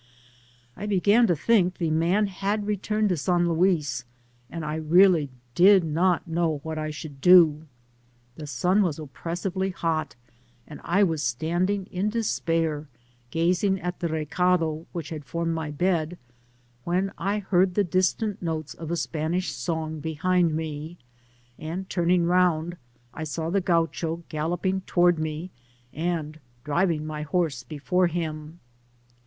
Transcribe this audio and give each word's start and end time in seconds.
I 0.75 0.87
beg^ 0.87 1.27
to 1.27 1.35
think 1.35 1.75
that 1.75 1.79
the 1.79 1.91
man 1.91 2.25
had 2.25 2.65
returned 2.65 3.09
to 3.09 3.17
San 3.17 3.47
Luis, 3.47 4.03
and 4.49 4.65
I 4.65 4.73
really 4.77 5.29
did 5.53 5.83
not 5.83 6.27
know 6.27 6.57
what 6.63 6.79
I 6.79 6.89
should 6.89 7.21
do. 7.21 7.67
The 8.35 8.47
sun 8.47 8.81
was 8.81 8.97
oppressively 8.97 9.69
hot, 9.69 10.15
and 10.67 10.81
I 10.83 11.03
was 11.03 11.21
standing 11.21 11.85
in 11.91 12.09
despair, 12.09 12.87
gazing 13.29 13.79
at 13.79 13.99
the 13.99 14.07
recado 14.07 14.87
which 14.91 15.09
had 15.09 15.23
formed 15.23 15.53
my 15.53 15.69
bed, 15.69 16.17
when 16.83 17.11
I 17.19 17.37
heard 17.37 17.75
the 17.75 17.83
distant 17.83 18.41
notes 18.41 18.73
of 18.73 18.89
a 18.89 18.95
Spa^ 18.95 19.29
nii^ 19.29 19.43
song 19.51 19.99
behind 19.99 20.55
me, 20.55 20.97
and 21.59 21.87
turning 21.91 22.25
round 22.25 22.75
I 23.13 23.23
saw 23.23 23.51
the 23.51 23.61
Oaucho 23.61 24.23
galloping 24.29 24.81
towards 24.87 25.19
me, 25.19 25.51
and 25.93 26.39
driving 26.63 27.05
my 27.05 27.21
horse 27.21 27.61
before 27.61 28.07
him. 28.07 28.59